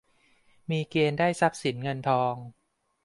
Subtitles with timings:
[0.69, 2.35] มีเกณฑ์ได้ทรัพย์สินเงินทอง